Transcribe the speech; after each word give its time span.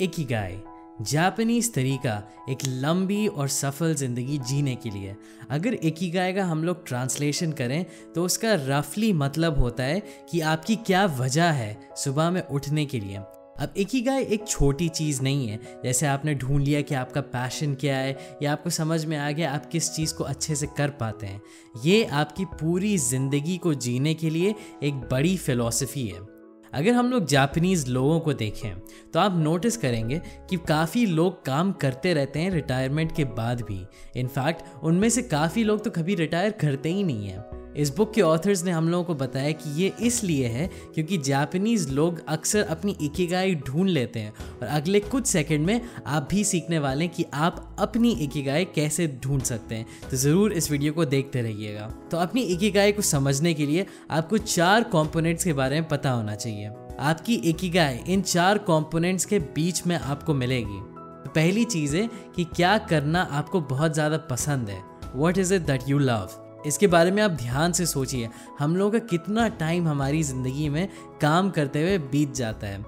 Ikigai, 0.00 0.56
Japanese 1.02 1.72
तरीका 1.74 2.22
एक 2.48 2.58
लंबी 2.66 3.26
और 3.26 3.48
सफल 3.48 3.94
ज़िंदगी 3.94 4.36
जीने 4.40 4.74
के 4.74 4.90
लिए। 4.90 5.14
अगर 5.50 5.74
इकिगाई 5.74 6.32
का 6.32 6.44
हम 6.44 6.64
लोग 6.64 6.86
ट्रांसलेशन 6.86 7.52
करें 7.52 7.84
तो 8.14 8.24
उसका 8.24 8.52
रफली 8.58 9.12
मतलब 9.14 9.58
होता 9.58 9.84
है 9.84 10.02
कि 10.30 10.40
आपकी 10.42 10.76
क्या 10.82 11.04
वजह 11.14 11.50
है 11.52 11.78
सुबह 11.96 12.30
में 12.30 12.42
उठने 12.42 12.86
के 12.86 13.00
लिए। 13.00 13.16
अब 13.16 13.74
इकिगाई 13.76 14.24
एक 14.24 14.46
छोटी 14.48 14.88
चीज़ 14.90 15.22
नहीं 15.22 15.48
है। 15.48 15.60
जैसे 15.84 16.06
आपने 16.06 16.34
ढूंढ 16.34 16.64
लिया 16.64 16.80
कि 16.80 16.94
आपका 16.94 17.20
पैशन 17.22 17.74
क्या 17.74 17.96
है, 17.96 18.38
या 18.42 18.52
आपको 18.52 18.70
समझ 18.72 19.04
में 19.04 19.16
आ 19.16 19.30
गया 19.30 19.52
आप 19.52 19.66
किस 19.66 19.92
चीज़ 19.92 20.14
को 20.14 20.24
अच्छे 20.24 20.54
से 20.54 20.66
कर 20.68 20.90
पाते 20.92 21.26
हैं। 21.26 21.40
ये 21.84 22.04
आपकी 22.04 22.44
पूरी 22.54 22.96
ज़िंदगी 23.00 23.58
को 23.58 23.74
जीने 23.76 24.14
के 24.14 24.30
लिए 24.30 24.54
एक 24.82 25.00
बड़ी 25.12 25.36
फ़िलॉसफी 25.38 26.08
है। 26.08 26.35
अगर 26.74 26.92
हम 26.92 27.10
लोग 27.10 27.26
जापानीज़ 27.26 27.88
लोगों 27.90 28.20
को 28.20 28.32
देखें 28.32 28.78
तो 29.12 29.20
आप 29.20 29.36
नोटिस 29.36 29.76
करेंगे 29.76 30.20
कि 30.50 30.56
काफ़ी 30.56 31.06
लोग 31.06 31.44
काम 31.44 31.72
करते 31.72 32.14
रहते 32.14 32.38
हैं 32.38 32.50
रिटायरमेंट 32.50 33.14
के 33.16 33.24
बाद 33.24 33.60
भी। 33.60 33.84
इनफैक्ट 34.16 34.64
उनमें 34.82 35.08
से 35.08 35.22
काफ़ी 35.22 35.64
लोग 35.64 35.84
तो 35.84 35.90
कभी 35.90 36.14
रिटायर 36.14 36.50
करते 36.50 36.92
ही 36.92 37.02
नहीं 37.02 37.26
हैं। 37.26 37.65
इस 37.76 37.96
बुक 37.96 38.12
के 38.14 38.22
ऑथर्स 38.22 38.64
ने 38.64 38.70
हम 38.70 38.88
लोगों 38.88 39.04
को 39.04 39.14
बताया 39.14 39.50
कि 39.52 39.70
ये 39.82 39.92
इसलिए 40.02 40.46
है 40.46 40.66
क्योंकि 40.94 41.18
जापानीज 41.18 41.88
लोग 41.90 42.20
अक्सर 42.28 42.62
अपनी 42.62 42.96
इकिगाई 43.00 43.54
ढूंढ 43.66 43.88
लेते 43.88 44.20
हैं 44.20 44.32
और 44.62 44.66
अगले 44.66 45.00
कुछ 45.00 45.26
सेकंड 45.26 45.66
में 45.66 45.80
आप 46.06 46.28
भी 46.30 46.44
सीखने 46.44 46.78
वाले 46.78 47.04
हैं 47.04 47.14
कि 47.14 47.24
आप 47.34 47.76
अपनी 47.78 48.12
इकिगाई 48.12 48.64
कैसे 48.64 49.06
ढूंढ 49.24 49.42
सकते 49.42 49.74
हैं। 49.74 49.86
तो 50.10 50.16
ज़रूर 50.16 50.52
इस 50.52 50.70
वीडियो 50.70 50.92
को 50.92 51.04
देखते 51.04 51.42
रहिएगा। 51.42 51.86
तो 52.10 52.16
अपनी 52.16 52.42
इकिगाई 52.42 52.92
को 52.92 53.02
समझने 53.02 53.54
के 53.54 53.66
लिए 53.66 53.86
आपको 54.10 54.38
चार 54.38 54.84
कॉम्पोनेंट्स 54.84 55.44
के 55.44 55.52
बारे 55.52 55.80
में 55.80 55.88
पता 55.88 56.10
होना 56.10 56.34
चाहिए। 56.34 56.70
आपकी 57.00 57.34
इकिगाई 57.44 57.98
इन 58.08 58.22
चार 58.22 58.58
कॉम्पोनेंट्स 58.58 59.24
के 59.24 59.38
बीच 59.38 59.86
में 59.86 59.96
आपको 59.96 60.34
मिलेगी। 60.34 60.80
तो 61.24 61.30
पहली 61.30 61.64
चीज़ 61.66 61.96
है 61.96 62.08
कि 62.36 62.44
क्या 62.56 62.76
करना 62.88 63.22
आपको 63.32 63.60
बहुत 63.66 63.94
ज़्यादा 63.94 64.16
पसंद 64.30 64.70
है। 64.70 64.82
What 65.16 65.38
is 65.38 65.54
it 65.54 65.62
that 65.62 65.88
you 65.88 65.98
love 65.98 66.45
इसके 66.66 66.86
बारे 66.86 67.10
में 67.10 67.22
आप 67.22 67.30
ध्यान 67.30 67.72
से 67.72 67.86
सोचिए। 67.86 68.28
हम 68.58 68.76
लोगों 68.76 68.92
का 68.92 69.06
कितना 69.06 69.48
टाइम 69.58 69.88
हमारी 69.88 70.22
ज़िंदगी 70.22 70.68
में 70.68 70.88
काम 71.20 71.50
करते 71.50 71.82
हुए 71.82 71.98
बीत 72.00 72.34
जाता 72.34 72.66
है। 72.66 72.84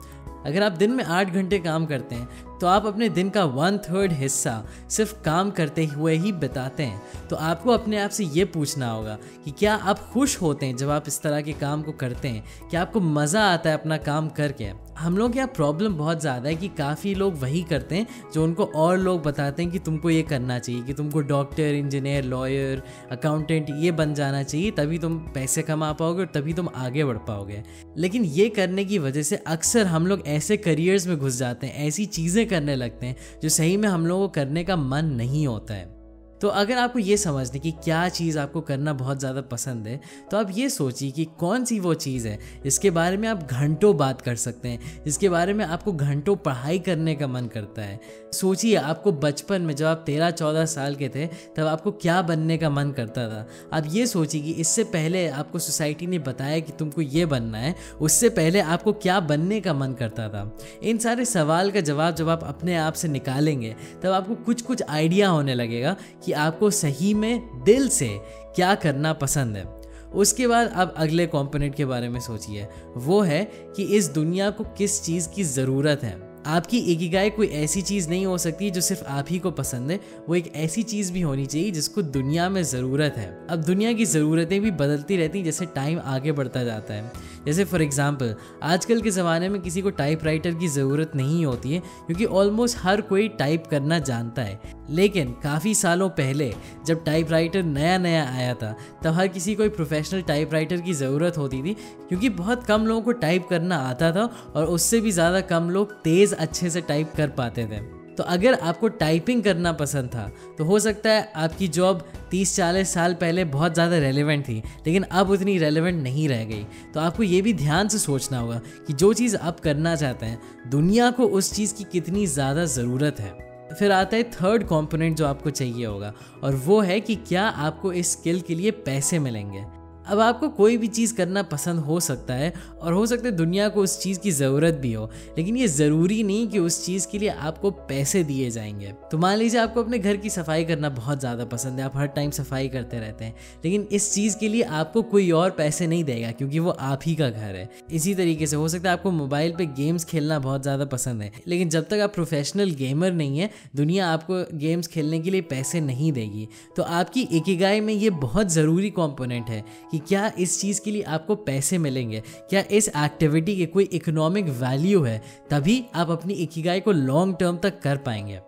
अगर 0.47 0.62
आप 0.62 0.72
दिन 0.72 0.91
में 0.91 1.02
आठ 1.05 1.30
घंटे 1.30 1.58
काम 1.58 1.86
करते 1.86 2.14
हैं 2.14 2.58
तो 2.58 2.66
आप 2.66 2.86
अपने 2.86 3.08
दिन 3.08 3.30
का 3.30 3.44
वन 3.44 3.77
थर्ड 3.78 4.12
हिस्सा 4.12 4.52
सिर्फ़ 4.91 5.12
काम 5.22 5.50
करते 5.50 5.84
हुए 5.84 6.14
ही 6.14 6.33
बिताते 6.34 6.83
हैं। 6.83 7.28
तो 7.28 7.36
आपको 7.36 7.70
अपने 7.70 7.98
आप 7.98 8.10
से 8.10 8.25
ये 8.25 8.44
पूछना 8.47 8.91
होगा 8.91 9.16
कि 9.44 9.50
क्या 9.50 9.75
आप 9.75 9.98
खुश 10.12 10.41
होते 10.42 10.66
हैं 10.66 10.77
जब 10.77 10.91
आप 10.91 11.08
इस 11.08 11.20
तरह 11.22 11.41
के 11.41 11.53
काम 11.53 11.82
को 11.82 11.92
करते 11.92 12.28
हैं? 12.28 12.44
क्या 12.70 12.82
आपको 12.82 13.00
मज़ा 13.00 13.44
आता 13.44 13.70
है 13.70 13.78
अपना 13.78 13.97
काम 13.98 14.28
करके? 14.30 14.70
हम 14.98 15.16
लोग 15.18 15.36
यहाँ 15.36 15.48
प्रॉब्लम 15.48 15.94
बहुत 15.94 16.20
ज़्यादा 16.20 16.48
है 16.48 16.54
कि 16.54 16.68
काफ़ी 16.68 17.14
लोग 17.14 17.34
वही 17.41 17.62
करते 17.62 17.96
हैं 17.96 18.30
जो 18.34 18.44
उनको 18.44 18.64
और 18.77 18.96
लोग 18.98 19.22
बताते 19.22 19.62
हैं 19.62 19.70
कि 19.72 19.78
तुमको 19.78 20.10
ये 20.10 20.22
करना 20.22 20.58
चाहिए, 20.58 20.82
कि 20.82 20.92
तुमको 20.92 21.20
डॉक्टर 21.22 21.74
इंजीनियर 21.74 22.24
लॉयर 22.24 22.82
अकाउंटेंट 23.10 23.66
ये 23.72 23.92
बन 23.92 24.14
जाना 24.14 24.42
चाहिए, 24.42 24.70
तभी 24.70 24.98
तुम 24.98 25.19
पैसे 25.34 25.62
कमा 25.62 25.92
पाओगे 25.92 26.20
और 26.20 26.30
तभी 26.34 26.52
तुम 26.52 26.69
आगे 26.76 27.04
बढ़ 27.04 27.19
पाओगे। 27.28 27.62
लेकिन 27.96 28.24
ये 28.24 28.48
करने 28.48 28.84
की 28.84 28.98
वजह 28.98 29.22
से 29.22 29.36
अक्सर 29.36 29.86
हम 29.86 30.06
लोग 30.06 30.26
ऐसे 30.28 30.56
करियर्स 30.56 31.06
में 31.06 31.16
घुस 31.19 31.36
जाते 31.36 31.66
हैं, 31.66 31.86
ऐसी 31.86 32.06
चीज़ें 32.08 32.46
करने 32.48 32.76
लगते 32.76 33.06
हैं 33.06 33.16
जो 33.42 33.48
सही 33.50 33.76
में 33.76 33.88
हम 33.88 34.06
लोगों 34.06 34.26
को 34.26 34.32
करने 34.34 34.64
का 34.64 34.76
मन 34.76 35.14
नहीं 35.14 35.46
होता 35.46 35.74
है। 35.74 35.97
तो 36.42 36.48
अगर 36.50 36.78
आपको 36.78 36.98
ये 36.98 37.17
समझने 37.17 37.58
कि 37.58 37.70
क्या 37.84 38.08
चीज़ 38.08 38.39
आपको 38.39 38.61
करना 38.61 38.92
बहुत 38.94 39.19
ज़्यादा 39.19 39.41
पसंद 39.42 39.86
है 39.86 40.00
तो 40.31 40.36
आप 40.36 40.50
ये 40.55 40.69
सोचिए 40.70 41.11
कि 41.11 41.25
कौन 41.39 41.64
सी 41.64 41.78
वो 41.81 41.94
चीज़ 41.97 42.28
है। 42.28 42.39
इसके 42.67 42.91
बारे 42.91 43.17
में 43.17 43.28
आप 43.28 43.42
घंटों 43.44 43.97
बात 43.97 44.20
कर 44.20 44.36
सकते 44.36 44.69
हैं। 44.69 45.03
इसके 45.06 45.28
बारे 45.28 45.53
में 45.53 45.64
आपको 45.64 45.92
घंटों 45.92 46.36
पढ़ाई 46.39 46.78
करने 46.78 47.14
का 47.14 47.27
मन 47.27 47.47
करता 47.47 47.83
है। 47.83 47.98
सोचिए, 48.33 48.75
आपको 48.77 49.12
बचपन 49.14 49.62
में 49.62 49.75
जब 49.75 49.86
आप 49.86 50.03
तेरह 50.06 50.31
चौदह 50.31 50.64
साल 50.66 50.94
के 50.94 51.09
थे, 51.09 51.27
तब 51.27 51.66
आपको 51.66 51.91
क्या 51.92 52.20
बनने 52.22 52.56
का 52.59 52.70
मन 52.70 52.91
करता 52.91 53.27
था। 53.28 53.47
आप 53.72 53.84
ये 53.89 54.06
सोचिए 54.06 54.42
कि 54.42 54.53
इससे 54.53 54.84
पहले 54.86 55.26
आपको 55.31 55.59
सोसाइटी 55.59 56.06
ने 56.06 56.19
बताया 56.20 56.59
कि 56.60 56.72
तुमको 56.78 57.03
ये 57.03 57.26
बनना 57.26 57.59
है, 57.59 57.75
उससे 58.00 58.28
पहले 58.31 58.60
आपको 58.60 58.93
क्या 58.94 59.19
बनने 59.22 59.60
का 59.60 59.75
मन 59.75 59.93
करता 59.93 60.28
था। 60.28 60.50
इन 60.82 60.99
सारे 60.99 61.25
सवाल 61.25 61.70
का 61.70 61.81
जवाब 61.82 62.15
जब 62.15 62.28
आप 62.28 62.44
अपने 62.44 62.76
आप 62.76 62.93
से 62.94 63.09
निकालेंगे, 63.09 63.75
तब 64.03 64.12
आपको 64.12 64.34
कुछ 64.37 64.62
कुछ 64.62 64.82
आइडिया 64.82 65.28
होने 65.28 65.55
लगेगा 65.55 65.97
कि 66.25 66.28
आपको 66.33 66.71
सही 66.71 67.15
में 67.15 67.65
दिल 67.65 67.89
से 67.89 68.21
क्या 68.56 68.75
करना 68.75 69.12
पसंद 69.12 69.56
है। 69.56 69.78
उसके 70.15 70.47
बाद 70.47 70.69
आप 70.69 70.94
अगले 70.97 71.27
कंपोनेंट 71.27 71.75
के 71.75 71.84
बारे 71.84 72.09
में 72.09 72.21
सोचिए। 72.21 72.69
वो 72.97 73.21
है 73.21 73.44
कि 73.77 73.83
इस 73.83 74.09
दुनिया 74.09 74.50
को 74.50 74.65
किस 74.65 75.03
चीज़ 75.03 75.28
की 75.28 75.44
ज़रूरत 75.44 76.00
है। 76.03 76.28
आपकी 76.47 76.78
एकिगाई 76.78 77.31
कोई 77.31 77.47
ऐसी 77.47 77.83
चीज़ 77.83 78.09
नहीं 78.09 78.27
हो 78.27 78.38
सकती 78.38 78.71
जो 78.71 78.81
सिर्फ़ 78.81 79.05
आप 79.05 79.27
ही 79.31 79.38
को 79.38 79.50
पसंद 79.50 79.91
है। 79.91 80.00
वो 80.28 80.34
एक 80.34 80.53
ऐसी 80.55 80.83
चीज़ 80.83 81.12
भी 81.12 81.21
होनी 81.21 81.47
चाहिए 81.47 81.71
जिसको 81.71 82.03
दुनिया 82.03 82.49
में 82.49 82.62
ज़रूरत 82.62 83.15
है। 83.17 83.47
अब 83.50 83.62
दुनिया 83.62 83.93
की 83.93 84.05
ज़रूरतें 84.05 84.61
भी 84.61 84.71
बदलती 84.71 85.17
रहती 85.17 85.38
हैं 85.38 85.44
जैसे 85.44 85.67
टाइम 85.67 86.00
आगे 86.05 86.33
बढ़ता 86.33 86.65
जाता 86.65 86.94
है। 86.94 87.12
जैसे 87.47 87.65
फॉर 87.65 87.82
एग्ज़ाम्पल 87.82 88.34
आजकल 88.62 89.00
के 89.00 89.10
ज़माने 89.10 89.49
में 89.49 89.60
किसी 89.62 89.82
को 89.82 89.91
टाइप 89.91 90.25
राइटर 90.25 90.54
की 90.54 90.69
ज़रूरत 90.69 91.12
नहीं 91.16 91.44
होती 91.47 91.72
है, 91.72 91.81
क्योंकि 92.06 92.25
ऑलमोस्ट 92.25 92.78
हर 92.81 93.00
कोई 93.00 93.28
टाइप 93.28 93.66
करना 93.66 93.99
जानता 94.00 94.43
है। 94.43 94.76
लेकिन 94.91 95.32
काफ़ी 95.43 95.75
सालों 95.75 96.09
पहले, 96.10 96.53
जब 96.87 97.04
टाइप 97.04 97.31
राइटर 97.31 97.62
नया 97.62 97.99
नया 97.99 98.25
आया 98.26 98.54
था, 98.54 98.75
तब 99.04 99.15
हर 99.15 99.28
किसी 99.28 99.54
को 99.54 99.62
एक 99.62 99.76
प्रोफेशनल 99.76 100.22
टाइप 100.22 100.53
राइटर 100.53 100.81
की 100.81 100.94
ज़रूरत 100.94 101.38
होती 101.38 101.62
थी, 101.62 101.75
क्योंकि 102.09 102.28
बहुत 102.31 102.65
कम 102.65 102.87
लोगों 102.87 103.03
को 103.03 103.12
टाइप 103.12 103.47
करना 103.50 103.76
आता 103.81 104.12
था 104.12 104.28
और 104.56 104.66
उससे 104.66 105.00
भी 105.00 105.10
ज़्यादा 105.10 105.41
कम 105.43 105.70
लोग 105.70 105.93
तेज़ 106.03 106.34
अच्छे 106.34 106.70
से 106.70 106.81
टाइप 106.81 107.12
कर 107.16 107.28
पाते 107.31 107.66
थे। 107.66 107.97
तो 108.19 108.25
अगर 108.25 108.55
आपको 108.55 108.89
टाइपिंग 109.01 109.43
करना 109.43 109.73
पसंद 109.75 110.09
था 110.09 110.31
तो 110.59 110.65
हो 110.65 110.79
सकता 110.81 111.11
है 111.11 111.33
आपकी 111.37 111.69
जॉब 111.71 112.03
30-40 112.31 112.93
साल 112.95 113.15
पहले 113.15 113.45
बहुत 113.47 113.75
ज़्यादा 113.75 113.99
रेलेवेंट 113.99 114.45
थी, 114.45 114.56
लेकिन 114.87 115.03
अब 115.03 115.31
उतनी 115.31 115.56
रेलेवेंट 115.59 116.03
नहीं 116.03 116.29
रह 116.29 116.45
गई। 116.45 116.65
तो 116.95 117.01
आपको 117.01 117.23
ये 117.23 117.41
भी 117.43 117.53
ध्यान 117.55 117.89
से 117.89 117.99
सोचना 117.99 118.39
होगा 118.39 118.61
कि 118.87 118.93
जो 118.95 119.12
चीज़ 119.15 119.37
आप 119.39 119.61
करना 119.61 119.95
चाहते 119.97 120.27
हैं, 120.27 120.41
दुनिया 120.71 121.11
को 121.11 121.27
उस 121.29 121.53
चीज़ 121.55 121.75
की 121.75 121.84
कितनी 121.93 122.27
ज़्यादा 122.29 122.65
ज़रूरत 122.67 123.21
है। 123.21 123.33
फिर 123.71 123.93
आता 123.93 124.17
है 124.17 124.23
थर्ड 124.33 124.62
कंपोनेंट 124.65 125.17
जो 125.17 125.27
आपको 125.27 125.50
चाहिए 125.53 125.87
होगा, 125.87 126.12
और 126.43 126.55
वो 126.56 126.81
है 126.81 127.00
कि 127.00 127.15
क्या 127.19 127.49
आपको 127.49 127.93
इस 127.95 128.12
स्किल 128.12 128.41
के 128.41 128.55
लिए 128.55 128.71
पैसे 128.85 129.19
मिलेंगे। 129.21 129.65
अब 130.08 130.20
आपको 130.20 130.48
कोई 130.50 130.76
भी 130.76 130.86
चीज़ 130.88 131.14
करना 131.14 131.42
पसंद 131.44 131.80
हो 131.80 131.98
सकता 132.00 132.34
है 132.34 132.52
और 132.82 132.92
हो 132.92 133.04
सकता 133.06 133.28
है 133.28 133.32
दुनिया 133.36 133.69
को 133.69 133.82
उस 133.82 133.98
चीज़ 134.00 134.19
की 134.20 134.30
ज़रूरत 134.30 134.74
भी 134.74 134.92
हो, 134.92 135.10
लेकिन 135.38 135.56
ये 135.56 135.66
ज़रूरी 135.69 136.22
नहीं 136.22 136.46
कि 136.48 136.58
उस 136.58 136.84
चीज़ 136.84 137.06
के 137.08 137.19
लिए 137.19 137.28
आपको 137.28 137.70
पैसे 137.70 138.22
दिए 138.24 138.50
जाएँगे। 138.50 138.92
तो 139.10 139.19
मान 139.19 139.36
लीजिए 139.38 139.60
आपको 139.60 139.82
अपने 139.82 139.98
घर 139.98 140.16
की 140.16 140.30
सफ़ाई 140.30 140.64
करना 140.64 140.88
बहुत 140.91 141.20
ज़्यादा 141.20 141.44
पसंद 141.46 141.78
है, 141.78 141.84
आप 141.84 141.96
हर 141.96 142.06
टाइम 142.08 142.30
सफ़ाई 142.30 142.69
करते 142.69 143.00
रहते 143.00 143.24
हैं, 143.24 143.34
लेकिन 143.64 143.86
इस 143.92 144.12
चीज़ 144.14 144.36
के 144.38 144.48
लिए 144.48 144.62
आपको 144.62 145.02
कोई 145.04 145.30
और 145.32 145.50
पैसे 145.50 145.86
नहीं 145.86 146.04
देगा 146.04 146.30
क्योंकि 146.30 146.58
वो 146.58 146.70
आप 146.70 147.00
ही 147.04 147.14
का 147.14 147.28
घर 147.30 147.54
है। 147.56 147.69
इसी 147.92 148.14
तरीके 148.14 148.46
से 148.46 148.56
हो 148.56 148.69
सकता 148.69 148.88
है 148.88 148.96
आपको 148.96 149.10
मोबाइल 149.10 149.52
पर 149.52 149.64
गेम्स 149.76 150.04
खेलना 150.04 150.38
बहुत 150.38 150.62
ज़्यादा 150.62 150.84
पसंद 150.86 151.22
है, 151.22 151.32
लेकिन 151.46 151.69
जब 151.69 151.88
तक 151.88 152.00
आप 152.00 152.14
प्रोफेशनल 152.14 152.70
गेमर 152.75 153.12
नहीं 153.12 153.38
है, 153.38 153.50
दुनिया 153.76 154.08
आपको 154.08 154.42
गेम्स 154.58 154.86
खेलने 154.86 155.20
के 155.20 155.30
लिए 155.30 155.40
पैसे 155.48 155.80
नहीं 155.80 156.12
देगी। 156.12 156.48
तो 156.76 156.82
आपकी 156.82 157.28
एकिगाई 157.32 157.80
में 157.80 157.92
ये 157.94 158.10
बहुत 158.10 158.48
ज़रूरी 158.50 158.90
कॉम्पोनेंट 158.90 159.48
है 159.48 159.64
कि 159.90 159.97
कि 159.98 160.04
क्या 160.06 160.32
इस 160.38 160.60
चीज़ 160.60 160.81
के 160.81 160.91
लिए 160.91 161.03
आपको 161.03 161.34
पैसे 161.34 161.78
मिलेंगे? 161.78 162.22
क्या 162.50 162.60
इस 162.60 162.88
एक्टिविटी 162.88 163.56
के 163.56 163.66
कोई 163.66 163.84
इकोनॉमिक 163.84 164.44
वैल्यू 164.44 165.03
है? 165.03 165.22
तभी 165.50 165.84
आप 165.94 166.10
अपनी 166.10 166.34
इकिगाई 166.34 166.81
को 166.81 166.92
लॉन्ग 166.92 167.36
टर्म 167.41 167.56
तक 167.56 167.81
कर 167.81 167.97
पाएँगे। 167.97 168.41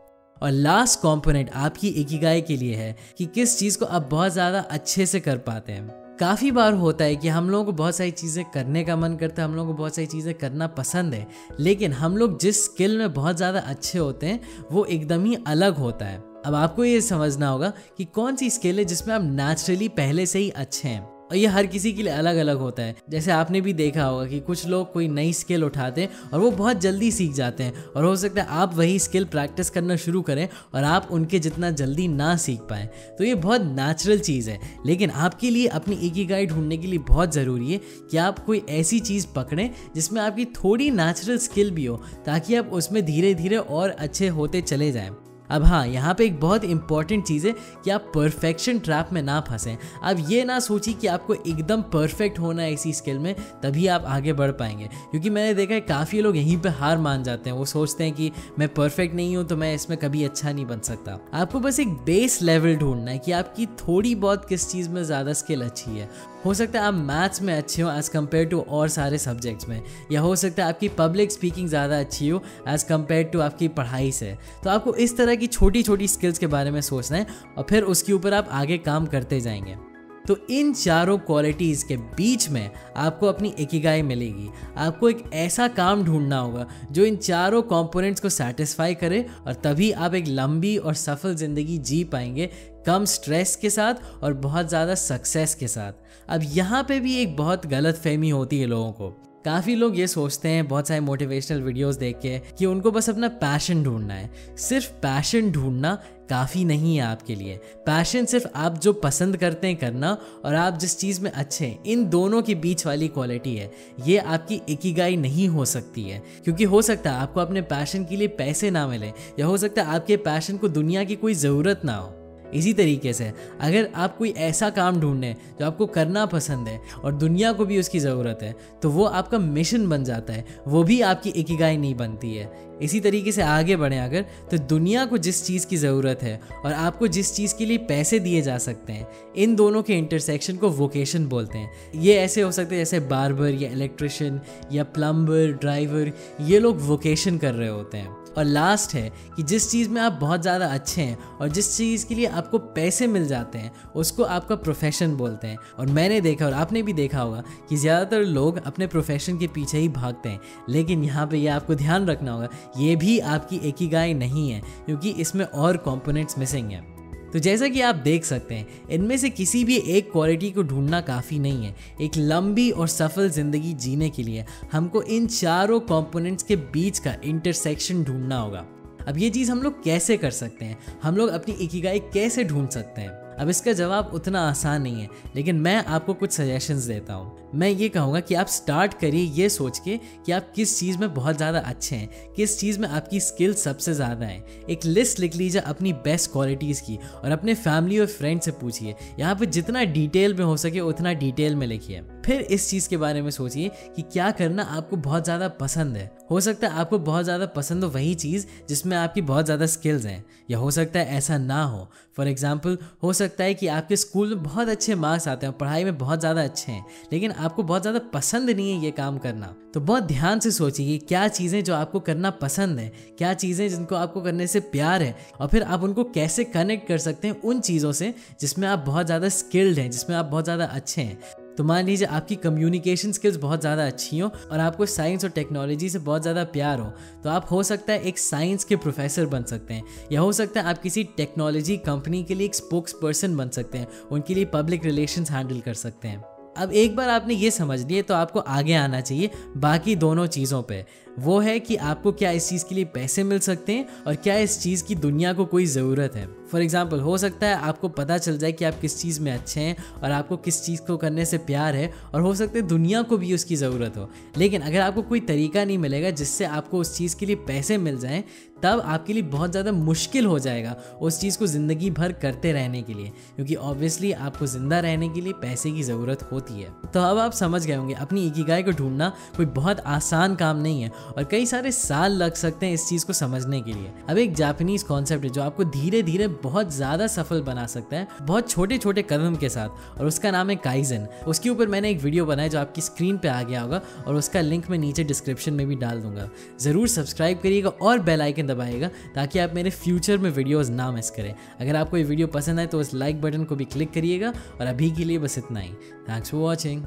और 0.43 0.51
लास्ट 0.51 0.99
कंपोनेंट 1.01 1.51
आपकी 1.51 1.89
इकिगाई 1.89 2.41
के 2.41 2.57
लिए 2.57 2.75
है 2.75 2.97
कि 3.19 3.27
किस 3.27 3.59
चीज़ 3.59 3.79
को 3.79 3.85
आप 3.85 4.09
बहुत 4.11 4.33
ज़्यादा 4.33 4.61
अच्छे 4.61 5.07
से 5.07 5.21
कर 5.21 5.39
पाते 5.39 5.73
हैं। 5.73 5.89
काफ़ी 6.21 6.51
बार 6.51 6.75
होता 6.75 7.05
है 7.05 7.17
कि 7.17 7.29
हम 7.29 7.51
लोगों 7.51 7.65
को 7.65 7.73
बहुत 7.73 7.97
सारी 7.97 8.11
चीज़ें 8.11 8.45
करने 8.45 8.85
का 8.85 8.97
मन 8.97 9.17
करता 9.17 9.43
है, 9.43 9.49
हम 9.49 9.55
लोगों 9.55 9.73
को 9.73 9.79
बहुत 9.79 9.95
सारी 9.95 10.07
चीज़ें 10.07 10.35
करना 10.35 10.67
पसंद 10.67 11.15
है, 11.15 11.27
लेकिन 11.61 11.93
हम 11.93 12.17
लोग 12.17 12.41
जिस 12.41 12.65
स्किल 12.65 12.99
में 12.99 13.13
बहुत 13.15 13.37
ज़्यादा 13.37 13.61
अच्छे 13.61 13.99
होते 13.99 14.27
हैं, 14.27 14.41
वो 14.73 14.85
एकदम 14.85 15.25
ही 15.25 15.37
अलग 15.47 15.77
होता 15.77 16.07
है। 16.07 16.23
अब 16.47 16.55
आपको 16.55 16.85
ये 16.85 17.01
समझना 17.01 17.49
होगा 17.49 17.73
कि 17.99 18.05
कौन 18.05 18.37
सी 18.37 18.51
स्किल 18.51 18.79
है 18.79 18.85
जिसमें 18.85 19.15
आप 19.15 19.23
नेचुरली 19.23 19.89
पहले 19.89 20.27
से 20.27 20.39
ही 20.39 20.51
अच्छे 20.51 20.89
हैं। 20.89 21.20
और 21.31 21.37
ये 21.37 21.47
हर 21.47 21.67
किसी 21.67 21.93
के 21.93 22.03
लिए 22.03 22.13
अलग 22.13 22.37
अलग 22.37 22.57
होता 22.57 22.83
है। 22.83 22.97
जैसे 23.11 23.31
आपने 23.31 23.61
भी 23.61 23.73
देखा 23.73 24.05
होगा 24.05 24.27
कि 24.27 24.41
कुछ 24.41 24.67
लोग 24.67 24.93
कोई 24.93 25.09
नई 25.09 25.33
स्किल 25.33 25.65
उठाते 25.65 26.01
हैं 26.01 26.31
और 26.33 26.41
वो 26.41 26.51
बहुत 26.51 26.81
जल्दी 26.81 27.11
सीख 27.13 27.33
जाते 27.33 27.65
हैं 27.65 27.85
और 27.87 28.05
हो 28.05 28.17
सकता 28.17 28.43
है 28.43 28.49
आप 28.49 28.75
वही 28.75 28.99
स्किल 28.99 29.25
प्रैक्टिस 29.25 29.71
करना 29.71 29.97
शुरू 29.97 30.23
करें 30.23 30.49
और 30.75 30.85
आप 30.85 31.09
उनके 31.11 31.39
जितना 31.39 31.71
जल्दी 31.71 32.09
ना 32.09 32.37
सीख 32.37 32.61
पाएँ। 32.61 32.87
तो 33.19 33.25
ये 33.25 33.35
बहुत 33.35 33.61
नेचुरल 33.63 34.19
चीज़ 34.19 34.51
है। 34.51 34.59
लेकिन 34.87 35.11
आपके 35.11 35.51
लिए 35.51 35.67
अपनी 35.67 35.99
एक 36.03 36.13
ही 36.33 36.47
ढूँढने 36.47 36.77
के 36.77 36.87
लिए 36.87 36.99
बहुत 36.99 37.33
ज़रूरी 37.33 37.73
है 37.73 37.81
कि 38.11 38.17
आप 38.17 38.39
कोई 38.39 38.63
ऐसी 38.71 39.01
चीज़ 39.01 39.27
पकड़ें 39.37 39.71
जिसमें 39.95 40.21
आपकी 40.23 40.45
थोड़ी 40.45 40.91
नेचुरल 40.91 41.39
स्किल 41.39 41.71
भी 41.71 41.87
हो 41.87 41.97
ताकि 42.27 42.55
आप 42.55 42.71
उसमें 42.73 43.05
धीरे 43.07 43.35
धीरे 43.35 43.57
और 43.57 43.91
अच्छे 43.91 44.29
होते 44.29 44.61
चले 44.61 44.93
जाएँ। 44.93 45.11
अब 45.51 45.65
हाँ 45.65 45.87
यहाँ 45.87 46.15
पे 46.15 46.25
एक 46.25 46.39
बहुत 46.41 46.65
इंपॉर्टेंट 46.65 47.25
चीज़ 47.27 47.47
है 47.47 47.55
कि 47.85 47.91
आप 47.91 48.11
परफेक्शन 48.15 48.79
ट्रैप 48.79 49.09
में 49.13 49.23
ना 49.23 49.41
फंसें। 49.41 49.77
आप 50.03 50.17
ये 50.29 50.45
ना 50.45 50.59
सोचिए 50.61 50.95
कि 50.95 51.07
आपको 51.07 51.35
एकदम 51.37 51.83
परफेक्ट 51.93 52.39
होना 52.39 52.63
है 52.63 52.73
इसी 52.73 52.93
स्किल 52.93 53.19
में, 53.19 53.35
तभी 53.63 53.87
आप 53.87 54.05
आगे 54.07 54.33
बढ़ 54.33 54.51
पाएँगे। 54.53 54.89
क्योंकि 55.11 55.31
मैंने 55.31 55.55
देखा 55.55 55.75
है 55.75 55.81
काफ़ी 55.81 56.21
लोग 56.21 56.37
यहीं 56.37 56.57
पर 56.57 56.71
हार 56.71 56.99
मान 56.99 57.23
जाते 57.23 57.51
हैं। 57.51 57.57
वो 57.57 57.65
सोचते 57.65 58.05
हैं 58.05 58.13
कि 58.13 58.31
मैं 58.59 58.69
परफेक्ट 58.75 59.15
नहीं 59.15 59.37
हूँ 59.37 59.45
तो 59.45 59.57
मैं 59.57 59.75
इसमें 59.75 59.99
कभी 59.99 60.25
अच्छा 60.25 60.53
नहीं 60.53 60.67
बन 60.67 60.81
सकता। 60.81 61.19
आपको 61.35 61.61
बस 61.61 61.81
एक 61.81 61.89
बेस 62.05 62.41
लेवल 62.43 62.77
ढूंढना 62.77 63.11
है 63.11 63.19
कि 63.19 63.33
आपकी 63.33 63.67
थोड़ी 63.79 64.15
बहुत 64.17 64.45
किस 64.45 64.71
चीज़ 64.71 64.89
में 64.91 65.03
ज़्यादा 65.05 65.33
स्किल 65.33 65.63
अच्छी 65.63 65.91
है। 65.91 66.09
हो 66.45 66.53
सकता 66.55 66.81
है 66.81 66.87
आप 66.87 66.95
मैथ्स 66.95 67.43
में 67.43 67.53
अच्छे 67.55 67.83
हो 67.83 67.91
एज़ 67.91 68.11
कंपेयर 68.11 68.47
टू 68.49 68.61
और 68.61 68.89
सारे 68.89 69.19
सब्जेक्ट्स 69.19 69.69
में। 69.69 69.83
या 70.13 70.21
हो 70.21 70.35
सकता 70.37 70.63
है 70.63 70.69
आपकी 70.69 70.89
पब्लिक 70.89 71.33
स्पीकिंग 71.33 71.69
ज़्यादा 71.69 71.99
अच्छी 72.01 72.29
हो 72.29 72.43
एज़ 72.69 72.85
कंपेयर 72.87 73.25
टू 73.25 73.41
आपकी 73.41 73.69
पढ़ाई 73.69 74.13
से। 74.13 74.37
तो 74.65 74.71
आपको 74.71 74.95
इस 74.95 75.17
तरह 75.17 75.35
की 75.35 75.47
छोटी 75.47 75.83
छोटी 75.83 76.09
स्किल्स 76.09 76.39
के 76.39 76.47
बारे 76.47 76.71
में 76.71 76.81
सोचना 76.81 77.19
है 77.19 77.27
और 77.59 77.67
फिर 77.71 77.83
उसके 77.85 78.13
ऊपर 78.13 78.35
आप 78.35 78.49
आगे 78.53 78.79
काम 78.79 79.07
करते 79.07 79.41
जाएँगे। 79.41 79.90
तो 80.31 80.37
इन 80.51 80.73
चारों 80.73 81.17
क्वालिटीज़ 81.19 81.85
के 81.85 81.97
बीच 81.97 82.49
में 82.49 82.71
आपको 82.97 83.27
अपनी 83.27 83.55
एकिगाई 83.61 84.03
मिलेगी। 84.03 84.49
आपको 84.77 85.09
एक 85.09 85.23
ऐसा 85.35 85.67
काम 85.69 86.05
ढूंढना 86.05 86.39
होगा 86.39 86.67
जो 86.93 87.05
इन 87.05 87.17
चारों 87.17 87.63
कंपोनेंट्स 87.63 88.21
को 88.21 88.29
सेटिस्फाई 88.29 88.95
करे 88.95 89.25
और 89.47 89.55
तभी 89.55 89.91
आप 89.93 90.15
एक 90.15 90.29
लंबी 90.29 90.77
और 90.77 90.95
सफल 90.95 91.35
ज़िंदगी 91.35 91.79
जी 91.79 92.03
पाएँगे 92.05 92.47
कम 92.87 93.05
स्ट्रेस 93.05 93.57
के 93.57 93.71
साथ 93.71 94.23
और 94.23 94.35
बहुत 94.35 94.69
ज़्यादा 94.69 94.95
सक्सेस 94.95 95.55
के 95.55 95.69
साथ। 95.69 95.93
अब 96.29 96.41
यहाँ 96.45 96.83
पे 96.85 97.01
भी 97.01 97.17
एक 97.17 97.37
बहुत 97.37 97.67
गलत 97.67 97.97
फहमी 97.97 98.31
होती 98.31 98.61
है 98.61 98.67
लोगों 98.67 98.93
को। 98.93 99.13
काफ़ी 99.45 99.75
लोग 99.75 99.99
ये 99.99 100.07
सोचते 100.07 100.49
हैं, 100.49 100.69
बहुत 100.69 100.89
सारे 100.89 101.01
मोटिवेशनल 101.01 101.63
वीडियोस 101.63 101.97
देख 101.97 102.19
के, 102.19 102.39
कि 102.39 102.67
उनको 102.67 102.91
बस 102.91 103.11
अपना 103.11 103.29
पैशन 103.29 103.83
ढूंढना 103.83 104.15
है। 104.15 104.57
सिर्फ़ 104.57 104.91
पैशन 104.91 105.51
ढूंढना 105.53 106.03
काफ़ी 106.31 106.65
नहीं 106.65 106.97
है 106.97 107.03
आपके 107.03 107.35
लिए। 107.35 107.57
पैशन 107.87 108.25
सिर्फ़ 108.25 108.47
आप 108.55 108.79
जो 108.79 108.93
पसंद 108.93 109.37
करते 109.37 109.67
हैं 109.67 109.77
करना, 109.77 110.19
और 110.45 110.55
आप 110.55 110.79
जिस 110.79 110.99
चीज़ 110.99 111.21
में 111.21 111.31
अच्छे 111.31 111.67
हैं, 111.67 111.85
इन 111.85 112.09
दोनों 112.09 112.43
के 112.43 112.55
बीच 112.55 112.87
वाली 112.87 113.09
क्वालिटी 113.09 113.57
है। 113.57 113.73
ये 114.07 114.19
आपकी 114.19 114.61
इकिगाई 114.69 115.17
नहीं 115.17 115.49
हो 115.49 115.65
सकती 115.65 116.03
है, 116.03 116.23
क्योंकि 116.45 116.65
हो 116.65 116.83
सकता 116.83 117.11
है 117.11 117.17
आपको 117.17 117.41
अपने 117.41 117.63
पैशन 117.63 118.05
के 118.05 118.17
लिए 118.17 118.29
पैसे 118.29 118.71
ना 118.71 118.87
मिले, 118.87 119.13
या 119.39 119.47
हो 119.47 119.57
सकता 119.57 119.83
है 119.83 119.89
आपके 119.89 120.17
पैशन 120.17 120.57
को 120.57 120.69
दुनिया 120.69 121.05
की 121.05 121.17
कोई 121.17 121.35
ज़रूरत 121.35 121.81
ना 121.85 121.97
हो। 121.97 122.20
इसी 122.51 122.73
तरीके 122.73 123.13
से, 123.13 123.33
अगर 123.61 123.89
आप 123.95 124.17
कोई 124.17 124.31
ऐसा 124.31 124.71
काम 124.71 125.01
ढूंढें 125.01 125.35
जो 125.61 125.67
आपको 125.67 125.87
करना 125.89 126.25
पसंद 126.29 126.69
है 126.69 126.81
और 126.95 127.13
दुनिया 127.15 127.53
को 127.53 127.65
भी 127.65 127.79
उसकी 127.79 127.99
ज़रूरत 127.99 128.39
है 128.43 128.55
तो 128.83 128.91
वो 128.91 129.05
आपका 129.05 129.39
मिशन 129.39 129.89
बन 129.89 130.05
जाता 130.05 130.33
है, 130.33 130.45
वो 130.69 130.83
भी 130.85 131.01
आपकी 131.03 131.31
इकिगाई 131.31 131.77
नहीं 131.77 131.95
बनती 131.95 132.35
है। 132.35 132.69
इसी 132.83 133.01
तरीके 133.01 133.33
से 133.33 133.43
आगे 133.43 133.77
बढ़ें 133.77 133.99
अगर 133.99 134.25
तो 134.51 134.59
दुनिया 134.59 135.05
को 135.07 135.19
जिस 135.19 135.45
चीज़ 135.47 135.67
की 135.67 135.77
ज़रूरत 135.77 136.23
है 136.23 136.41
और 136.65 136.73
आपको 136.73 137.07
जिस 137.09 137.35
चीज़ 137.35 137.55
के 137.55 137.65
लिए 137.65 137.79
पैसे 137.81 138.19
दिए 138.19 138.41
जा 138.43 138.57
सकते 138.59 138.93
हैं, 138.93 139.07
इन 139.37 139.55
दोनों 139.57 139.83
के 139.83 139.95
इंटरसेक्शन 139.95 140.57
को 140.57 140.69
वोकेशन 140.71 141.27
बोलते 141.27 141.59
हैं। 141.59 141.71
ये 141.97 142.15
ऐसे 142.15 142.43
हो 142.43 142.51
सकते 142.53 142.75
हैं 142.75 142.81
जैसे 142.81 143.01
बार्बर 143.09 143.55
या 143.55 143.71
इलेक्ट्रिशियन 143.71 144.41
या 144.73 144.85
प्लम्बर 144.87 145.53
ड्राइवर 145.61 146.13
ये 146.43 146.59
लोग 146.59 146.81
वोकेशन 146.81 147.39
कर 147.39 147.55
रहे 147.55 147.69
होते 147.69 147.99
हैं। 147.99 148.20
और 148.39 148.45
लास्ट 148.45 148.95
है 148.95 149.13
कि 149.37 149.43
जिस 149.43 149.71
चीज़ 149.71 149.89
में 149.89 150.01
आप 150.01 150.13
बहुत 150.13 150.43
ज़्यादा 150.43 150.67
अच्छे 150.67 151.03
हैं 151.03 151.19
और 151.41 151.49
जिस 151.49 151.77
चीज़ 151.77 152.07
के 152.07 152.15
लिए 152.15 152.27
आपको 152.27 152.59
पैसे 152.59 153.07
मिल 153.07 153.27
जाते 153.27 153.59
हैं, 153.59 153.73
उसको 153.95 154.23
आपका 154.23 154.57
प्रोफेशन 154.57 155.17
बोलते 155.17 155.47
हैं। 155.47 155.59
और 155.79 155.87
मैंने 155.87 156.21
देखा 156.21 156.47
और 156.47 156.53
आपने 156.53 156.83
भी 156.83 156.93
देखा 156.93 157.21
होगा 157.21 157.43
कि 157.69 157.77
ज़्यादातर 157.77 158.23
लोग 158.23 158.65
अपने 158.65 158.87
प्रोफेशन 158.87 159.39
के 159.39 159.47
पीछे 159.47 159.79
ही 159.79 159.89
भागते 159.89 160.29
हैं। 160.29 160.41
लेकिन 160.69 161.05
यहाँ 161.05 161.27
पे 161.27 161.37
ये 161.37 161.45
यह 161.45 161.57
आपको 161.57 161.75
ध्यान 161.75 162.07
रखना 162.07 162.33
होगा, 162.33 162.49
ये 162.77 162.97
भी 162.97 163.19
आपकी 163.19 163.57
एक 163.57 163.75
ही 163.79 164.15
नहीं 164.15 164.51
है, 164.51 164.61
क्योंकि 164.87 165.11
इसमें 165.11 165.45
और 165.45 165.77
कॉम्पोनेंट्स 165.77 166.39
मिसिंग 166.39 166.71
हैं। 166.71 167.00
तो 167.33 167.39
जैसा 167.39 167.69
कि 167.69 167.81
आप 167.81 167.95
देख 167.95 168.25
सकते 168.25 168.55
हैं, 168.55 168.89
इनमें 168.91 169.17
से 169.19 169.31
किसी 169.31 169.65
भी 169.65 169.77
एक 169.77 170.13
क्वालिटी 170.13 170.51
को 170.51 170.63
ढूंढना 170.63 171.01
काफ़ी 171.01 171.39
नहीं 171.39 171.65
है। 171.65 171.75
एक 172.01 172.11
लंबी 172.17 172.71
और 172.71 172.89
सफल 172.89 173.31
ज़िंदगी 173.31 173.73
जीने 173.75 174.11
के 174.11 174.23
लिए 174.23 174.45
हमको 174.73 175.03
इन 175.03 175.27
चारों 175.27 175.81
कॉम्पोनेंट्स 175.81 176.43
के 176.43 176.57
बीच 176.57 176.99
का 176.99 177.15
इंटरसेक्शन 177.25 178.05
ढूंढना 178.05 178.39
होगा। 178.39 178.67
अब 179.09 179.19
ये 179.19 179.31
चीज़ 179.31 179.51
हम 179.51 179.63
लोग 179.63 179.83
कैसे 179.83 180.17
कर 180.17 180.31
सकते 180.31 180.65
हैं? 180.65 180.79
हम 181.03 181.17
लोग 181.17 181.29
अपनी 181.29 181.55
इकिगाई 181.55 181.99
कैसे 181.99 182.45
ढूंढ 182.45 182.69
सकते 182.69 183.01
हैं? 183.01 183.30
अब 183.41 183.49
इसका 183.49 183.73
जवाब 183.73 184.11
उतना 184.15 184.41
आसान 184.49 184.83
नहीं 184.83 185.01
है, 185.01 185.09
लेकिन 185.37 185.57
मैं 185.57 185.77
आपको 185.87 186.15
कुछ 186.15 186.33
सजेशंस 186.33 186.85
देता 186.85 187.15
हूँ। 187.15 187.51
मैं 187.55 187.69
ये 187.69 187.89
कहूँगा 187.89 188.21
कि 188.21 188.35
आप 188.35 188.47
स्टार्ट 188.47 188.95
करिए 188.95 189.23
ये 189.35 189.49
सोच 189.49 189.79
के 189.79 189.97
कि 190.27 190.33
आप 190.33 190.51
किस 190.55 190.79
चीज़ 190.81 190.99
में 190.99 191.13
बहुत 191.15 191.37
ज़्यादा 191.37 191.59
अच्छे 191.61 191.97
हैं, 191.97 192.09
किस 192.37 192.59
चीज़ 192.61 192.79
में 192.81 192.89
आपकी 192.89 193.21
स्किल 193.21 193.55
सबसे 193.55 193.95
ज़्यादा 193.95 194.27
है। 194.27 194.65
एक 194.71 194.85
लिस्ट 194.85 195.21
लिख 195.21 195.37
लीजिए 195.37 195.61
अपनी 195.63 195.93
बेस्ट 196.05 196.31
क्वालिटीज़ 196.33 196.83
की 196.83 196.99
और 197.15 197.31
अपने 197.31 197.55
फैमिली 197.57 197.99
और 197.99 198.07
फ्रेंड 198.09 198.41
से 198.41 198.51
पूछिए। 198.53 198.95
यहाँ 199.19 199.35
पर 199.35 199.45
जितना 199.47 199.85
डिटेल 199.87 200.35
में 200.35 200.45
हो 200.45 200.57
सके, 200.57 200.81
उतना 200.81 201.13
डिटेल 201.15 201.57
में 201.57 201.67
लिखिए। 201.67 202.03
फिर 202.25 202.41
इस 202.43 202.69
चीज़ 202.71 202.89
के 202.89 202.97
बारे 202.97 203.23
में 203.23 203.31
सोचिए 203.31 203.71
कि 203.97 204.03
क्या 204.03 204.31
करना 204.31 204.63
आपको 204.71 204.97
बहुत 204.99 205.25
ज़्यादा 205.25 205.49
पसंद 205.51 205.97
है। 205.97 206.11
हो 206.31 206.41
सकता 206.41 206.69
है 206.69 206.79
आपको 206.81 206.99
बहुत 207.01 207.25
ज़्यादा 207.25 207.47
पसंद 207.49 207.85
हो 207.85 207.91
वही 207.91 208.15
चीज़ 208.17 208.47
जिसमें 208.69 208.97
आपकी 208.97 209.23
बहुत 209.23 209.45
ज़्यादा 209.45 209.67
स्किल्स 209.69 210.05
हैं, 210.07 210.25
या 210.51 210.59
हो 210.59 210.71
सकता 210.71 211.01
है 211.01 211.17
ऐसा 211.17 211.39
ना 211.39 211.63
हो। 211.63 211.89
फॉर 212.17 212.29
एग्ज़ाम्पल 212.29 212.77
हो 213.03 213.13
सकता 213.13 213.45
है 213.45 213.55
कि 213.55 213.67
आपके 213.69 213.97
स्कूल 213.97 214.29
में 214.29 214.43
बहुत 214.43 214.69
अच्छे 214.69 214.95
मार्क्स 214.97 215.29
आते 215.29 215.47
हैं 215.47 215.57
पढ़ाई 215.59 215.85
में 215.85 215.99
बहुत 215.99 216.21
ज़्यादा 216.21 216.43
अच्छे 216.43 216.73
हैं, 216.73 216.85
लेकिन 217.13 217.33
आपको 217.33 217.63
बहुत 217.63 217.83
ज़्यादा 217.83 218.01
पसंद 218.13 218.51
नहीं 218.51 218.73
है 218.73 218.85
ये 218.85 218.91
काम 218.93 219.19
करना। 219.19 219.55
तो 219.75 219.81
बहुत 219.83 220.05
ध्यान 220.05 220.41
से 220.41 220.51
सोचिए 220.51 220.99
क्या 221.01 221.27
चीज़ें 221.31 221.63
जो 221.65 221.75
आपको 221.75 222.01
करना 222.01 222.31
पसंद 222.39 222.79
है, 222.79 222.89
क्या 223.19 223.33
चीज़ें 223.35 223.69
जिनको 223.69 223.95
आपको 223.97 224.21
करने 224.21 224.47
से 224.47 224.61
प्यार 224.63 225.03
है, 225.03 225.17
और 225.41 225.49
फिर 225.49 225.63
आप 225.65 225.83
उनको 225.83 226.05
कैसे 226.07 226.45
कनेक्ट 226.47 226.89
कर 226.89 226.99
सकते 227.01 227.29
हैं 227.29 227.41
उन 227.41 227.61
चीज़ों 227.63 227.93
से 227.93 228.15
जिसमें 228.41 228.69
आप 228.69 228.79
बहुत 228.81 229.07
ज़्यादा 229.07 229.29
स्किल्ड 229.31 229.79
हैं, 229.79 229.91
जिसमें 229.91 230.17
आप 230.17 230.25
बहुत 230.27 230.45
ज़्यादा 230.45 230.65
अच्छे 230.67 231.03
हैं। 231.03 231.19
तो 231.61 231.65
मान 231.65 231.85
लीजिए 231.85 232.07
आपकी 232.09 232.37
कम्युनिकेशन 232.37 233.13
स्किल्स 233.13 233.37
बहुत 233.37 233.61
ज़्यादा 233.61 233.87
अच्छी 233.87 234.19
हो 234.19 234.31
और 234.53 234.61
आपको 234.61 234.87
साइंस 234.87 235.25
और 235.25 235.31
टेक्नोलॉजी 235.31 235.91
से 235.91 235.99
बहुत 235.99 236.23
ज़्यादा 236.23 236.45
प्यार 236.55 236.79
हो 236.79 236.89
तो 237.25 237.31
आप 237.31 237.47
हो 237.51 237.63
सकता 237.63 237.93
है 237.93 238.03
एक 238.03 238.19
साइंस 238.19 238.65
के 238.65 238.77
प्रोफेसर 238.77 239.27
बन 239.27 239.43
सकते 239.45 239.75
हैं, 239.75 239.83
या 240.13 240.21
हो 240.21 240.33
सकता 240.33 240.61
है 240.61 240.67
आप 240.67 240.79
किसी 240.79 241.05
टेक्नोलॉजी 241.17 241.77
कंपनी 241.87 242.23
के 242.25 242.35
लिए 242.35 242.47
एक 242.47 242.55
स्पोक्स 242.55 242.93
पर्सन 243.03 243.37
बन 243.37 243.49
सकते 243.51 243.79
हैं, 243.79 243.89
उनके 244.11 244.35
लिए 244.35 244.45
पब्लिक 244.55 244.85
रिलेशन 244.85 245.25
हैंडल 245.31 245.61
कर 245.61 245.75
सकते 245.77 246.09
हैं। 246.09 246.23
अब 246.61 246.73
एक 246.73 246.97
बार 246.97 247.09
आपने 247.09 247.35
ये 247.35 247.51
समझ 247.51 247.81
लिए 247.83 248.03
तो 248.03 248.15
आपको 248.15 248.41
आगे 248.41 248.75
आना 248.75 249.01
चाहिए 249.01 249.31
बाकी 249.57 249.95
दोनों 249.97 250.27
चीज़ों 250.29 250.63
पे। 250.63 250.85
वो 251.19 251.39
है 251.41 251.59
कि 251.61 251.77
आपको 251.77 252.11
क्या 252.13 252.31
इस 252.31 252.49
चीज़ 252.49 252.65
के 252.65 252.75
लिए 252.75 252.85
पैसे 252.85 253.23
मिल 253.25 253.39
सकते 253.39 253.73
हैं 253.73 253.87
और 254.07 254.15
क्या 254.17 254.35
इस 254.39 254.61
चीज़ 254.63 254.85
की 254.85 254.95
दुनिया 254.95 255.33
को 255.33 255.45
कोई 255.45 255.65
ज़रूरत 255.67 256.17
है। 256.17 256.27
फॉर 256.51 256.63
एग्ज़ाम्पल 256.63 257.01
हो 257.01 257.17
सकता 257.19 257.47
है 257.47 257.55
आपको 257.61 257.89
पता 257.89 258.19
चल 258.19 258.39
जाए 258.39 258.53
कि 258.53 258.65
आप 258.65 258.79
किस 258.81 259.01
चीज़ 259.01 259.21
में 259.21 259.33
अच्छे 259.33 259.61
हैं 259.61 259.77
और 260.03 260.11
आपको 260.11 260.37
किस 260.37 260.63
चीज़ 260.65 260.81
को 260.83 260.97
करने 260.97 261.25
से 261.25 261.39
प्यार 261.41 261.77
है 261.77 261.93
और 262.15 262.21
हो 262.21 262.35
सकता 262.35 262.59
है 262.59 262.67
दुनिया 262.67 263.03
को 263.03 263.19
भी 263.19 263.33
उसकी 263.35 263.57
ज़रूरत 263.57 263.97
हो। 263.97 264.09
लेकिन 264.39 264.61
अगर 264.61 264.81
आपको 264.81 265.03
कोई 265.03 265.21
तरीका 265.23 265.65
नहीं 265.65 265.79
मिलेगा 265.79 266.11
जिससे 266.13 266.45
आपको 266.45 266.79
उस 266.79 266.97
चीज़ 266.97 267.17
के 267.17 267.27
लिए 267.27 267.37
पैसे 267.47 267.79
मिल 267.79 267.99
जाएँ, 267.99 268.23
तब 268.63 268.83
आपके 268.85 269.13
लिए 269.13 269.23
बहुत 269.25 269.51
ज़्यादा 269.51 269.73
मुश्किल 269.73 270.27
हो 270.27 270.39
जाएगा 270.39 270.77
उस 271.01 271.21
चीज़ 271.21 271.39
को 271.39 271.47
ज़िंदगी 271.47 271.91
भर 271.91 272.13
करते 272.13 272.53
रहने 272.53 272.83
के 272.83 272.95
लिए। 272.95 273.13
क्योंकि 273.37 273.55
ऑब्वियसली 273.55 274.13
आपको 274.15 274.47
ज़िंदा 274.47 274.81
रहने 274.81 275.09
के 275.09 275.21
लिए 275.21 275.33
पैसे 275.43 275.71
की 275.71 275.83
ज़रूरत 275.83 276.29
होती 276.33 276.50
है। 276.53 276.71
तो 276.85 277.01
अब 277.01 277.19
आप 277.19 277.33
समझ 277.33 277.65
गए 277.67 277.75
होंगे, 277.75 277.95
अपनी 277.97 278.27
इकिगाई 278.27 278.63
को 278.63 278.71
ढूंढना 278.73 279.09
कोई 279.37 279.47
बहुत 279.49 279.81
आसान 279.81 280.35
काम 280.35 280.57
नहीं 280.59 280.83
है 280.83 280.91
और 281.09 281.25
कई 281.25 281.47
सारे 281.47 281.73
साल 281.73 282.13
लग 282.15 282.35
सकते 282.35 282.67
हैं 282.67 282.75
इस 282.75 282.89
चीज़ 282.89 283.07
को 283.07 283.13
समझने 283.13 283.61
के 283.61 283.73
लिए। 283.73 283.93
अब 284.09 284.19
एक 284.19 284.35
जापानीज 284.35 284.83
कॉन्सेप्ट 284.83 285.25
है 285.25 285.31
जो 285.31 285.43
आपको 285.43 285.65
धीरे 285.67 286.03
धीरे 286.03 286.29
बहुत 286.43 286.73
ज़्यादा 286.73 287.07
सफल 287.09 287.43
बना 287.43 287.67
सकता 287.69 287.97
है, 287.97 288.07
बहुत 288.23 288.51
छोटे 288.51 288.79
छोटे 288.79 289.03
कदम 289.03 289.37
के 289.37 289.49
साथ, 289.49 289.99
और 289.99 290.07
उसका 290.07 290.31
नाम 290.31 290.51
है 290.51 290.57
काइजन 290.59 291.07
उसके 291.29 291.51
ऊपर 291.51 291.69
मैंने 291.69 291.91
एक 291.91 292.01
वीडियो 292.01 292.27
बनाया 292.27 292.49
जो 292.49 292.59
आपकी 292.59 292.81
स्क्रीन 292.81 293.19
पे 293.19 293.29
आ 293.29 293.43
गया 293.43 293.61
होगा, 293.63 293.81
और 294.07 294.15
उसका 294.15 294.41
लिंक 294.41 294.71
मैं 294.71 294.79
नीचे 294.79 295.05
डिस्क्रिप्शन 295.05 295.55
में 295.55 295.67
भी 295.69 295.75
डाल 295.77 296.01
दूँगा। 296.01 296.29
ज़रूर 296.61 296.89
सब्सक्राइब 296.89 297.39
करिएगा 297.39 297.71
और 297.71 297.99
बेल 298.01 298.23
आइकन 298.23 298.47
दबाएगा 298.47 298.89
ताकि 299.15 299.39
आप 299.39 299.55
मेरे 299.55 299.71
फ्यूचर 299.73 300.19
में 300.19 300.31
वीडियोज़ 300.31 300.73
ना 300.73 300.91
मिस 300.91 301.11
करें। 301.11 301.35
अगर 301.61 301.77
आपको 301.77 301.97
ये 301.97 302.05
वीडियो 302.05 302.27
पसंद 302.29 302.61
आए 302.61 302.67
तो 302.67 302.81
उस 302.81 302.95
लाइक 302.95 303.21
बटन 303.21 303.45
को 303.45 303.57
भी 303.57 303.65
क्लिक 303.67 303.93
करिएगा, 303.93 304.33
और 304.61 304.67
अभी 304.67 304.91
के 304.91 305.05
लिए 305.05 305.19
बस 305.19 305.39
इतना 305.39 305.61
ही। 305.61 305.73
Thanks 306.09 306.31
for 306.31 306.40
watching. 306.41 306.87